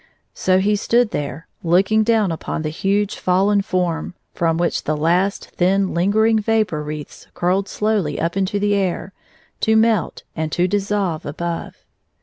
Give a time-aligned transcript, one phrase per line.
[0.33, 5.51] So he stood there, looking down upon the huge fallen form from which the last
[5.51, 9.13] thin lingering vapor wreaths curled slowly up into the air
[9.59, 11.77] to melt and to dis solve above.